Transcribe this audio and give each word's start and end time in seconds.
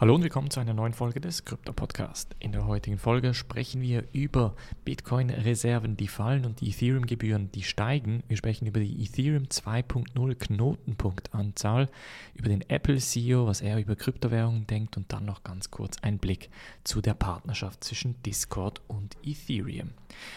Hallo 0.00 0.14
und 0.14 0.22
willkommen 0.22 0.48
zu 0.48 0.60
einer 0.60 0.72
neuen 0.72 0.94
Folge 0.94 1.20
des 1.20 1.44
Krypto 1.44 1.74
Podcast. 1.74 2.34
In 2.38 2.52
der 2.52 2.66
heutigen 2.66 2.96
Folge 2.96 3.34
sprechen 3.34 3.82
wir 3.82 4.04
über 4.14 4.56
Bitcoin-Reserven, 4.86 5.98
die 5.98 6.08
fallen 6.08 6.46
und 6.46 6.62
die 6.62 6.70
Ethereum-Gebühren, 6.70 7.52
die 7.52 7.62
steigen. 7.62 8.22
Wir 8.26 8.38
sprechen 8.38 8.66
über 8.66 8.80
die 8.80 9.04
Ethereum 9.04 9.44
2.0 9.44 10.34
Knotenpunktanzahl, 10.36 11.90
über 12.32 12.48
den 12.48 12.62
Apple-CEO, 12.70 13.46
was 13.46 13.60
er 13.60 13.78
über 13.78 13.94
Kryptowährungen 13.94 14.66
denkt 14.66 14.96
und 14.96 15.12
dann 15.12 15.26
noch 15.26 15.44
ganz 15.44 15.70
kurz 15.70 15.98
ein 16.00 16.16
Blick 16.16 16.48
zu 16.82 17.02
der 17.02 17.12
Partnerschaft 17.12 17.84
zwischen 17.84 18.22
Discord 18.22 18.80
und 18.88 19.18
Ethereum. 19.22 19.90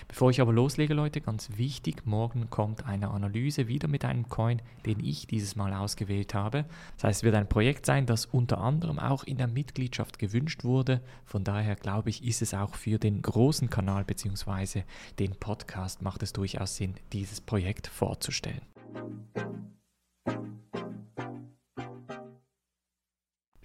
Bevor 0.09 0.29
ich 0.29 0.41
aber 0.41 0.51
loslege, 0.51 0.93
Leute, 0.93 1.21
ganz 1.21 1.51
wichtig, 1.55 2.05
morgen 2.05 2.49
kommt 2.49 2.85
eine 2.85 3.11
Analyse 3.11 3.69
wieder 3.69 3.87
mit 3.87 4.03
einem 4.03 4.27
Coin, 4.27 4.61
den 4.85 4.99
ich 4.99 5.25
dieses 5.25 5.55
Mal 5.55 5.73
ausgewählt 5.73 6.33
habe. 6.33 6.65
Das 6.95 7.05
heißt, 7.05 7.19
es 7.19 7.23
wird 7.23 7.35
ein 7.35 7.47
Projekt 7.47 7.85
sein, 7.85 8.05
das 8.05 8.25
unter 8.25 8.59
anderem 8.59 8.99
auch 8.99 9.23
in 9.23 9.37
der 9.37 9.52
Mitgliedschaft 9.53 10.19
gewünscht 10.19 10.63
wurde. 10.63 11.01
Von 11.25 11.43
daher 11.43 11.75
glaube 11.75 12.09
ich, 12.09 12.23
ist 12.23 12.41
es 12.41 12.53
auch 12.53 12.75
für 12.75 12.99
den 12.99 13.21
großen 13.21 13.69
Kanal 13.69 14.03
bzw. 14.03 14.83
den 15.19 15.35
Podcast 15.35 16.01
macht 16.01 16.23
es 16.23 16.33
durchaus 16.33 16.75
Sinn, 16.75 16.95
dieses 17.11 17.41
Projekt 17.41 17.87
vorzustellen. 17.87 18.61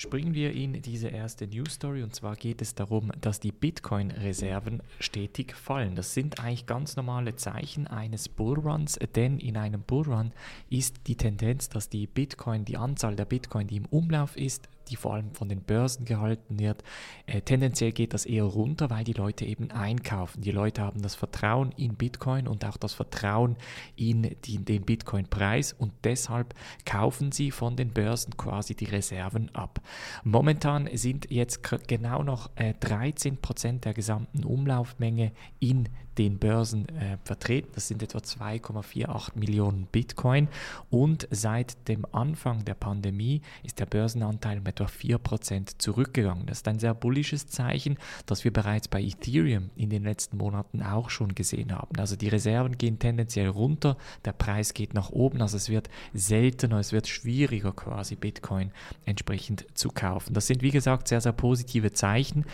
Springen 0.00 0.32
wir 0.32 0.52
in 0.52 0.80
diese 0.80 1.08
erste 1.08 1.48
News 1.48 1.74
Story 1.74 2.04
und 2.04 2.14
zwar 2.14 2.36
geht 2.36 2.62
es 2.62 2.76
darum, 2.76 3.10
dass 3.20 3.40
die 3.40 3.50
Bitcoin-Reserven 3.50 4.80
stetig 5.00 5.56
fallen. 5.56 5.96
Das 5.96 6.14
sind 6.14 6.38
eigentlich 6.38 6.66
ganz 6.66 6.94
normale 6.94 7.34
Zeichen 7.34 7.88
eines 7.88 8.28
Bullruns, 8.28 8.96
denn 9.16 9.40
in 9.40 9.56
einem 9.56 9.82
Bullrun 9.82 10.30
ist 10.70 11.08
die 11.08 11.16
Tendenz, 11.16 11.68
dass 11.68 11.88
die 11.88 12.06
Bitcoin, 12.06 12.64
die 12.64 12.76
Anzahl 12.76 13.16
der 13.16 13.24
Bitcoin, 13.24 13.66
die 13.66 13.78
im 13.78 13.86
Umlauf 13.86 14.36
ist, 14.36 14.68
die 14.88 14.96
vor 14.96 15.14
allem 15.14 15.32
von 15.32 15.48
den 15.48 15.62
Börsen 15.62 16.04
gehalten 16.04 16.58
wird. 16.58 16.82
Äh, 17.26 17.40
tendenziell 17.42 17.92
geht 17.92 18.14
das 18.14 18.26
eher 18.26 18.44
runter, 18.44 18.90
weil 18.90 19.04
die 19.04 19.12
Leute 19.12 19.44
eben 19.44 19.70
einkaufen. 19.70 20.42
Die 20.42 20.50
Leute 20.50 20.82
haben 20.82 21.02
das 21.02 21.14
Vertrauen 21.14 21.72
in 21.76 21.94
Bitcoin 21.94 22.48
und 22.48 22.64
auch 22.64 22.76
das 22.76 22.94
Vertrauen 22.94 23.56
in 23.96 24.36
die, 24.44 24.58
den 24.58 24.82
Bitcoin-Preis 24.82 25.72
und 25.72 25.92
deshalb 26.04 26.54
kaufen 26.84 27.32
sie 27.32 27.50
von 27.50 27.76
den 27.76 27.90
Börsen 27.90 28.36
quasi 28.36 28.74
die 28.74 28.86
Reserven 28.86 29.54
ab. 29.54 29.80
Momentan 30.24 30.88
sind 30.94 31.30
jetzt 31.30 31.62
genau 31.86 32.22
noch 32.22 32.50
äh, 32.56 32.74
13% 32.80 33.80
der 33.80 33.94
gesamten 33.94 34.44
Umlaufmenge 34.44 35.32
in 35.60 35.88
den 36.18 36.38
Börsen 36.38 36.88
äh, 36.88 37.16
vertreten. 37.24 37.70
Das 37.74 37.88
sind 37.88 38.02
etwa 38.02 38.18
2,48 38.18 39.38
Millionen 39.38 39.86
Bitcoin. 39.86 40.48
Und 40.90 41.28
seit 41.30 41.88
dem 41.88 42.04
Anfang 42.12 42.64
der 42.64 42.74
Pandemie 42.74 43.42
ist 43.62 43.78
der 43.78 43.86
Börsenanteil 43.86 44.58
um 44.58 44.66
etwa 44.66 44.84
4% 44.84 45.78
zurückgegangen. 45.78 46.46
Das 46.46 46.58
ist 46.58 46.68
ein 46.68 46.78
sehr 46.78 46.94
bullisches 46.94 47.46
Zeichen, 47.46 47.98
das 48.26 48.44
wir 48.44 48.52
bereits 48.52 48.88
bei 48.88 49.00
Ethereum 49.00 49.70
in 49.76 49.90
den 49.90 50.02
letzten 50.02 50.36
Monaten 50.36 50.82
auch 50.82 51.10
schon 51.10 51.34
gesehen 51.34 51.72
haben. 51.72 51.98
Also 51.98 52.16
die 52.16 52.28
Reserven 52.28 52.76
gehen 52.76 52.98
tendenziell 52.98 53.48
runter, 53.48 53.96
der 54.24 54.32
Preis 54.32 54.74
geht 54.74 54.94
nach 54.94 55.10
oben. 55.10 55.40
Also 55.40 55.56
es 55.56 55.68
wird 55.68 55.88
seltener, 56.12 56.78
es 56.78 56.92
wird 56.92 57.06
schwieriger 57.06 57.72
quasi 57.72 58.16
Bitcoin 58.16 58.72
entsprechend 59.04 59.66
zu 59.74 59.90
kaufen. 59.90 60.34
Das 60.34 60.46
sind 60.46 60.62
wie 60.62 60.70
gesagt 60.70 61.08
sehr, 61.08 61.20
sehr 61.20 61.32
positive 61.32 61.92
Zeichen. 61.92 62.44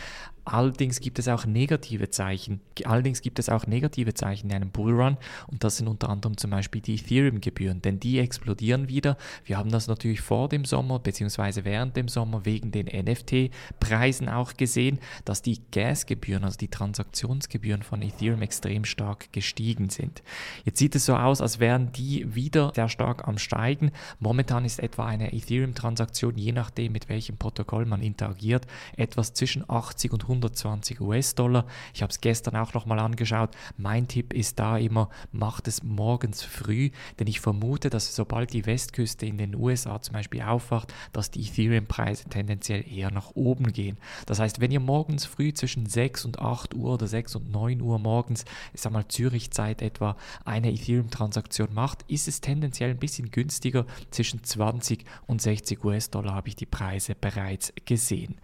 Allerdings 0.44 1.00
gibt 1.00 1.18
es 1.18 1.28
auch 1.28 1.46
negative 1.46 2.10
Zeichen. 2.10 2.60
Allerdings 2.84 3.22
gibt 3.22 3.38
es 3.38 3.48
auch 3.48 3.53
negative 3.66 4.14
Zeichen 4.14 4.50
in 4.50 4.56
einem 4.56 4.70
Bullrun 4.70 5.16
und 5.46 5.64
das 5.64 5.76
sind 5.76 5.88
unter 5.88 6.08
anderem 6.08 6.36
zum 6.36 6.50
Beispiel 6.50 6.80
die 6.80 6.94
Ethereum-Gebühren, 6.94 7.82
denn 7.82 8.00
die 8.00 8.18
explodieren 8.18 8.88
wieder. 8.88 9.16
Wir 9.44 9.58
haben 9.58 9.70
das 9.70 9.88
natürlich 9.88 10.20
vor 10.20 10.48
dem 10.48 10.64
Sommer 10.64 10.98
bzw. 10.98 11.64
während 11.64 11.96
dem 11.96 12.08
Sommer 12.08 12.44
wegen 12.44 12.72
den 12.72 12.86
NFT-Preisen 12.86 14.28
auch 14.28 14.54
gesehen, 14.54 14.98
dass 15.24 15.42
die 15.42 15.60
Gasgebühren, 15.70 16.44
also 16.44 16.58
die 16.58 16.68
Transaktionsgebühren 16.68 17.82
von 17.82 18.02
Ethereum 18.02 18.42
extrem 18.42 18.84
stark 18.84 19.32
gestiegen 19.32 19.90
sind. 19.90 20.22
Jetzt 20.64 20.78
sieht 20.78 20.94
es 20.94 21.06
so 21.06 21.16
aus, 21.16 21.40
als 21.40 21.60
wären 21.60 21.92
die 21.92 22.34
wieder 22.34 22.72
sehr 22.74 22.88
stark 22.88 23.26
am 23.26 23.38
Steigen. 23.38 23.90
Momentan 24.18 24.64
ist 24.64 24.80
etwa 24.80 25.06
eine 25.06 25.32
Ethereum-Transaktion, 25.32 26.36
je 26.36 26.52
nachdem 26.52 26.92
mit 26.92 27.08
welchem 27.08 27.36
Protokoll 27.36 27.86
man 27.86 28.02
interagiert, 28.02 28.66
etwas 28.96 29.34
zwischen 29.34 29.68
80 29.68 30.12
und 30.12 30.22
100 30.22 30.44
120 30.54 31.00
US-Dollar. 31.00 31.66
Ich 31.92 32.02
habe 32.02 32.10
es 32.10 32.20
gestern 32.20 32.56
auch 32.56 32.74
nochmal 32.74 32.98
angeschaut. 32.98 33.43
Mein 33.76 34.08
Tipp 34.08 34.32
ist 34.32 34.58
da 34.58 34.78
immer, 34.78 35.08
macht 35.32 35.68
es 35.68 35.82
morgens 35.82 36.42
früh, 36.42 36.90
denn 37.18 37.26
ich 37.26 37.40
vermute, 37.40 37.90
dass 37.90 38.14
sobald 38.14 38.52
die 38.52 38.66
Westküste 38.66 39.26
in 39.26 39.38
den 39.38 39.54
USA 39.54 40.00
zum 40.00 40.14
Beispiel 40.14 40.42
aufwacht, 40.42 40.92
dass 41.12 41.30
die 41.30 41.40
Ethereum-Preise 41.40 42.28
tendenziell 42.28 42.84
eher 42.90 43.10
nach 43.10 43.32
oben 43.34 43.72
gehen. 43.72 43.96
Das 44.26 44.38
heißt, 44.38 44.60
wenn 44.60 44.70
ihr 44.70 44.80
morgens 44.80 45.24
früh 45.24 45.52
zwischen 45.52 45.86
6 45.86 46.24
und 46.24 46.38
8 46.38 46.74
Uhr 46.74 46.94
oder 46.94 47.06
6 47.06 47.36
und 47.36 47.50
9 47.50 47.80
Uhr 47.80 47.98
morgens, 47.98 48.44
ich 48.72 48.80
sag 48.80 48.92
mal 48.92 49.06
Zürich-Zeit 49.08 49.82
etwa, 49.82 50.16
eine 50.44 50.72
Ethereum-Transaktion 50.72 51.72
macht, 51.72 52.04
ist 52.08 52.28
es 52.28 52.40
tendenziell 52.40 52.90
ein 52.90 52.98
bisschen 52.98 53.30
günstiger. 53.30 53.86
Zwischen 54.10 54.42
20 54.42 55.04
und 55.26 55.40
60 55.40 55.84
US-Dollar 55.84 56.34
habe 56.34 56.48
ich 56.48 56.56
die 56.56 56.66
Preise 56.66 57.14
bereits 57.14 57.72
gesehen. 57.84 58.36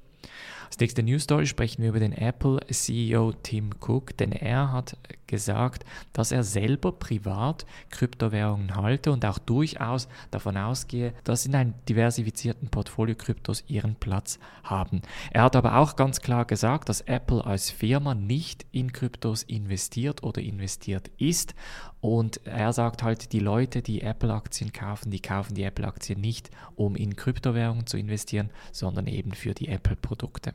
Als 0.67 0.79
nächste 0.79 1.03
News 1.03 1.23
Story 1.23 1.45
sprechen 1.45 1.81
wir 1.81 1.89
über 1.89 1.99
den 1.99 2.13
Apple 2.13 2.59
CEO 2.69 3.33
Tim 3.43 3.71
Cook, 3.79 4.17
denn 4.17 4.31
er 4.31 4.71
hat 4.71 4.97
gesagt, 5.27 5.85
dass 6.13 6.31
er 6.31 6.43
selber 6.43 6.91
privat 6.91 7.65
Kryptowährungen 7.89 8.75
halte 8.75 9.11
und 9.11 9.25
auch 9.25 9.39
durchaus 9.39 10.07
davon 10.31 10.57
ausgehe, 10.57 11.13
dass 11.23 11.45
in 11.45 11.55
einem 11.55 11.73
diversifizierten 11.89 12.69
Portfolio 12.69 13.15
Kryptos 13.15 13.63
ihren 13.67 13.95
Platz 13.95 14.39
haben. 14.63 15.01
Er 15.31 15.43
hat 15.43 15.55
aber 15.55 15.77
auch 15.77 15.95
ganz 15.95 16.21
klar 16.21 16.45
gesagt, 16.45 16.89
dass 16.89 17.01
Apple 17.01 17.45
als 17.45 17.69
Firma 17.69 18.15
nicht 18.15 18.65
in 18.71 18.93
Kryptos 18.93 19.43
investiert 19.43 20.23
oder 20.23 20.41
investiert 20.41 21.09
ist 21.17 21.55
und 22.01 22.45
er 22.45 22.71
sagt 22.71 23.01
halt, 23.01 23.33
die 23.33 23.39
Leute, 23.39 23.81
die 23.81 24.01
Apple-Aktien 24.01 24.71
kaufen, 24.71 25.09
die 25.09 25.21
kaufen 25.21 25.55
die 25.55 25.63
Apple-Aktien 25.63 26.21
nicht, 26.21 26.51
um 26.75 26.95
in 26.95 27.15
Kryptowährungen 27.15 27.87
zu 27.87 27.97
investieren, 27.97 28.51
sondern 28.71 29.07
eben 29.07 29.31
für 29.31 29.55
die 29.55 29.69
Apple-Produkte. 29.69 30.53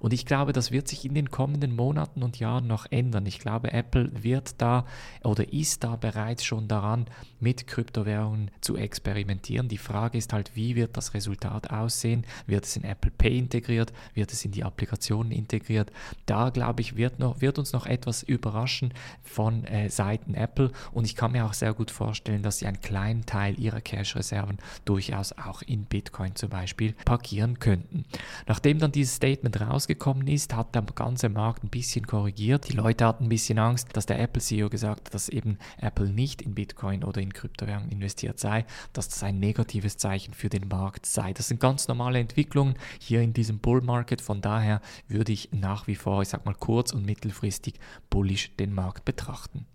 Und 0.00 0.12
ich 0.12 0.26
glaube, 0.26 0.52
das 0.52 0.70
wird 0.70 0.88
sich 0.88 1.04
in 1.04 1.14
den 1.14 1.30
kommenden 1.30 1.74
Monaten 1.74 2.22
und 2.22 2.38
Jahren 2.38 2.66
noch 2.66 2.86
ändern. 2.90 3.26
Ich 3.26 3.38
glaube, 3.38 3.72
Apple 3.72 4.10
wird 4.22 4.60
da 4.60 4.84
oder 5.24 5.52
ist 5.52 5.84
da 5.84 5.96
bereits 5.96 6.44
schon 6.44 6.68
daran, 6.68 7.06
mit 7.40 7.66
Kryptowährungen 7.66 8.50
zu 8.60 8.76
experimentieren. 8.76 9.68
Die 9.68 9.78
Frage 9.78 10.18
ist 10.18 10.32
halt, 10.32 10.54
wie 10.54 10.76
wird 10.76 10.96
das 10.96 11.14
Resultat 11.14 11.70
aussehen? 11.70 12.24
Wird 12.46 12.64
es 12.64 12.76
in 12.76 12.84
Apple 12.84 13.10
Pay 13.10 13.38
integriert? 13.38 13.92
Wird 14.14 14.32
es 14.32 14.44
in 14.44 14.52
die 14.52 14.64
Applikationen 14.64 15.32
integriert? 15.32 15.90
Da 16.26 16.50
glaube 16.50 16.80
ich, 16.80 16.96
wird, 16.96 17.18
noch, 17.18 17.40
wird 17.40 17.58
uns 17.58 17.72
noch 17.72 17.86
etwas 17.86 18.22
überraschen 18.22 18.92
von 19.22 19.64
äh, 19.64 19.90
Seiten 19.90 20.34
Apple 20.34 20.72
und 20.92 21.04
ich 21.04 21.16
kann 21.16 21.32
mir 21.32 21.44
auch 21.44 21.54
sehr 21.54 21.74
gut 21.74 21.90
vorstellen, 21.90 22.42
dass 22.42 22.58
sie 22.58 22.66
einen 22.66 22.80
kleinen 22.80 23.26
Teil 23.26 23.58
ihrer 23.58 23.80
Cash-Reserven 23.80 24.58
durchaus 24.84 25.32
auch 25.32 25.62
in 25.62 25.84
Bitcoin 25.84 26.34
zum 26.36 26.50
Beispiel 26.50 26.94
parkieren 27.04 27.58
könnten. 27.58 28.04
Nachdem 28.46 28.78
dann 28.78 28.92
dieses 28.92 29.16
Statement 29.16 29.35
rausgekommen 29.44 30.26
ist, 30.26 30.54
hat 30.54 30.74
der 30.74 30.82
ganze 30.82 31.28
Markt 31.28 31.64
ein 31.64 31.68
bisschen 31.68 32.06
korrigiert. 32.06 32.68
Die 32.68 32.76
Leute 32.76 33.06
hatten 33.06 33.24
ein 33.24 33.28
bisschen 33.28 33.58
Angst, 33.58 33.88
dass 33.94 34.06
der 34.06 34.20
Apple-CEO 34.20 34.68
gesagt 34.68 35.06
hat, 35.06 35.14
dass 35.14 35.28
eben 35.28 35.58
Apple 35.78 36.08
nicht 36.08 36.42
in 36.42 36.54
Bitcoin 36.54 37.04
oder 37.04 37.20
in 37.20 37.32
Kryptowährungen 37.32 37.90
investiert 37.90 38.38
sei, 38.38 38.64
dass 38.92 39.08
das 39.08 39.22
ein 39.22 39.38
negatives 39.38 39.96
Zeichen 39.96 40.34
für 40.34 40.48
den 40.48 40.68
Markt 40.68 41.06
sei. 41.06 41.32
Das 41.32 41.48
sind 41.48 41.60
ganz 41.60 41.88
normale 41.88 42.18
Entwicklungen 42.18 42.74
hier 43.00 43.20
in 43.20 43.32
diesem 43.32 43.58
Bull 43.58 43.80
Market. 43.80 44.20
Von 44.20 44.40
daher 44.40 44.80
würde 45.08 45.32
ich 45.32 45.50
nach 45.52 45.86
wie 45.86 45.96
vor, 45.96 46.22
ich 46.22 46.28
sag 46.28 46.44
mal 46.44 46.54
kurz- 46.54 46.92
und 46.92 47.04
mittelfristig 47.04 47.74
bullish 48.10 48.56
den 48.56 48.74
Markt 48.74 49.04
betrachten. 49.04 49.66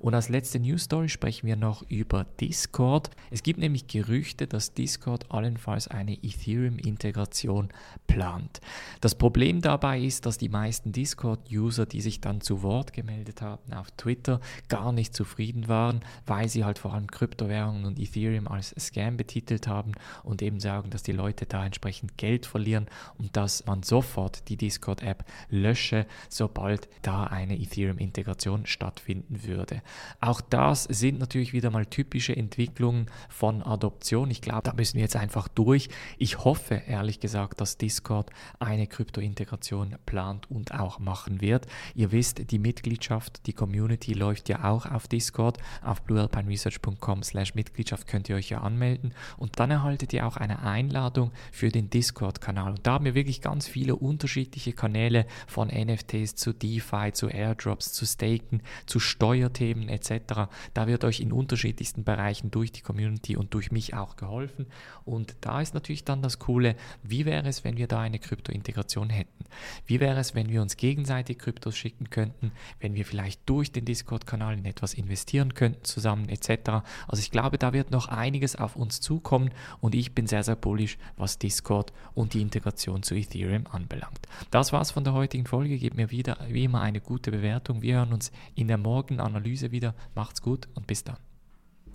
Und 0.00 0.14
als 0.14 0.28
letzte 0.28 0.60
News 0.60 0.84
Story 0.84 1.08
sprechen 1.08 1.46
wir 1.46 1.56
noch 1.56 1.82
über 1.88 2.24
Discord. 2.40 3.10
Es 3.30 3.42
gibt 3.42 3.58
nämlich 3.58 3.86
Gerüchte, 3.86 4.46
dass 4.46 4.74
Discord 4.74 5.30
allenfalls 5.30 5.88
eine 5.88 6.14
Ethereum-Integration 6.22 7.68
plant. 8.06 8.60
Das 9.00 9.16
Problem 9.16 9.60
dabei 9.60 10.00
ist, 10.00 10.26
dass 10.26 10.38
die 10.38 10.48
meisten 10.48 10.92
Discord-User, 10.92 11.86
die 11.86 12.00
sich 12.00 12.20
dann 12.20 12.40
zu 12.40 12.62
Wort 12.62 12.92
gemeldet 12.92 13.42
haben 13.42 13.72
auf 13.72 13.90
Twitter, 13.92 14.40
gar 14.68 14.92
nicht 14.92 15.14
zufrieden 15.14 15.68
waren, 15.68 16.00
weil 16.26 16.48
sie 16.48 16.64
halt 16.64 16.78
vor 16.78 16.94
allem 16.94 17.08
Kryptowährungen 17.08 17.84
und 17.84 17.98
Ethereum 17.98 18.48
als 18.48 18.74
Scam 18.78 19.16
betitelt 19.16 19.66
haben 19.66 19.92
und 20.22 20.42
eben 20.42 20.60
sagen, 20.60 20.90
dass 20.90 21.02
die 21.02 21.12
Leute 21.12 21.46
da 21.46 21.64
entsprechend 21.64 22.16
Geld 22.16 22.46
verlieren 22.46 22.86
und 23.18 23.36
dass 23.36 23.66
man 23.66 23.82
sofort 23.82 24.48
die 24.48 24.56
Discord-App 24.56 25.24
lösche, 25.48 26.06
sobald 26.28 26.88
da 27.02 27.24
eine 27.24 27.58
Ethereum-Integration 27.58 28.66
stattfinden 28.66 29.42
würde. 29.44 29.82
Auch 30.20 30.40
das 30.40 30.84
sind 30.84 31.18
natürlich 31.18 31.52
wieder 31.52 31.70
mal 31.70 31.86
typische 31.86 32.36
Entwicklungen 32.36 33.06
von 33.28 33.62
Adoption. 33.62 34.30
Ich 34.30 34.40
glaube, 34.40 34.62
da 34.62 34.72
müssen 34.72 34.94
wir 34.94 35.02
jetzt 35.02 35.16
einfach 35.16 35.48
durch. 35.48 35.88
Ich 36.18 36.44
hoffe 36.44 36.82
ehrlich 36.86 37.20
gesagt, 37.20 37.60
dass 37.60 37.78
Discord 37.78 38.30
eine 38.58 38.86
Krypto-Integration 38.86 39.96
plant 40.06 40.50
und 40.50 40.72
auch 40.72 40.98
machen 40.98 41.40
wird. 41.40 41.66
Ihr 41.94 42.12
wisst, 42.12 42.50
die 42.50 42.58
Mitgliedschaft, 42.58 43.46
die 43.46 43.52
Community 43.52 44.12
läuft 44.12 44.48
ja 44.48 44.64
auch 44.64 44.86
auf 44.86 45.08
Discord. 45.08 45.58
Auf 45.82 46.02
bluealpineresearch.com 46.02 47.22
slash 47.22 47.54
Mitgliedschaft 47.54 48.06
könnt 48.06 48.28
ihr 48.28 48.36
euch 48.36 48.50
ja 48.50 48.60
anmelden 48.60 49.14
und 49.36 49.58
dann 49.58 49.70
erhaltet 49.70 50.12
ihr 50.12 50.26
auch 50.26 50.36
eine 50.36 50.62
Einladung 50.62 51.32
für 51.52 51.68
den 51.68 51.90
Discord-Kanal. 51.90 52.72
Und 52.72 52.86
da 52.86 52.94
haben 52.94 53.04
wir 53.04 53.14
wirklich 53.14 53.40
ganz 53.40 53.66
viele 53.66 53.96
unterschiedliche 53.96 54.72
Kanäle 54.72 55.26
von 55.46 55.68
NFTs 55.68 56.34
zu 56.34 56.52
DeFi, 56.52 57.12
zu 57.12 57.28
Airdrops, 57.28 57.92
zu 57.92 58.06
Staken, 58.06 58.62
zu 58.86 59.00
Steuerthemen 59.00 59.77
Themen 59.78 59.88
etc. 59.88 60.48
Da 60.74 60.86
wird 60.86 61.04
euch 61.04 61.20
in 61.20 61.32
unterschiedlichsten 61.32 62.04
Bereichen 62.04 62.50
durch 62.50 62.72
die 62.72 62.80
Community 62.80 63.36
und 63.36 63.54
durch 63.54 63.70
mich 63.70 63.94
auch 63.94 64.16
geholfen. 64.16 64.66
Und 65.04 65.36
da 65.40 65.60
ist 65.60 65.74
natürlich 65.74 66.04
dann 66.04 66.22
das 66.22 66.38
Coole, 66.38 66.76
wie 67.02 67.24
wäre 67.24 67.48
es, 67.48 67.64
wenn 67.64 67.76
wir 67.76 67.86
da 67.86 68.00
eine 68.00 68.18
Krypto-Integration 68.18 69.10
hätten? 69.10 69.44
Wie 69.86 70.00
wäre 70.00 70.18
es, 70.20 70.34
wenn 70.34 70.50
wir 70.50 70.62
uns 70.62 70.76
gegenseitig 70.76 71.38
Kryptos 71.38 71.76
schicken 71.76 72.10
könnten, 72.10 72.52
wenn 72.80 72.94
wir 72.94 73.04
vielleicht 73.04 73.48
durch 73.48 73.72
den 73.72 73.84
Discord-Kanal 73.84 74.58
in 74.58 74.64
etwas 74.64 74.94
investieren 74.94 75.54
könnten 75.54 75.84
zusammen 75.84 76.28
etc. 76.28 76.82
Also 77.06 77.20
ich 77.20 77.30
glaube, 77.30 77.58
da 77.58 77.72
wird 77.72 77.90
noch 77.90 78.08
einiges 78.08 78.56
auf 78.56 78.76
uns 78.76 79.00
zukommen 79.00 79.50
und 79.80 79.94
ich 79.94 80.14
bin 80.14 80.26
sehr, 80.26 80.42
sehr 80.42 80.56
bullish, 80.56 80.98
was 81.16 81.38
Discord 81.38 81.92
und 82.14 82.34
die 82.34 82.42
Integration 82.42 83.02
zu 83.02 83.14
Ethereum 83.14 83.66
anbelangt. 83.70 84.20
Das 84.50 84.72
war's 84.72 84.90
von 84.90 85.04
der 85.04 85.12
heutigen 85.12 85.46
Folge. 85.46 85.78
Gebt 85.78 85.96
mir 85.96 86.10
wieder 86.10 86.38
wie 86.48 86.64
immer 86.64 86.80
eine 86.80 87.00
gute 87.00 87.30
Bewertung. 87.30 87.82
Wir 87.82 87.96
hören 87.96 88.12
uns 88.12 88.32
in 88.54 88.68
der 88.68 88.78
Morgenanalyse 88.78 89.67
wieder. 89.70 89.94
Macht's 90.14 90.42
gut 90.42 90.68
und 90.74 90.86
bis 90.86 91.04
dann. 91.04 91.27